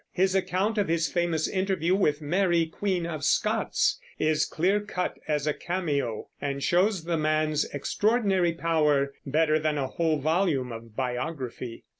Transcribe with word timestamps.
His 0.13 0.33
account 0.33 0.79
of 0.79 0.87
his 0.87 1.09
famous 1.11 1.47
interview 1.47 1.93
with 1.93 2.23
Mary 2.23 2.65
Queen 2.65 3.05
of 3.05 3.23
Scots 3.23 3.99
is 4.17 4.45
clear 4.45 4.79
cut 4.79 5.19
as 5.27 5.45
a 5.45 5.53
cameo, 5.53 6.27
and 6.41 6.63
shows 6.63 7.03
the 7.03 7.17
man's 7.17 7.65
extraordinary 7.65 8.53
power 8.53 9.13
better 9.27 9.59
than 9.59 9.77
a 9.77 9.85
whole 9.85 10.17
volume 10.17 10.71
of 10.71 10.95
biography. 10.95 11.83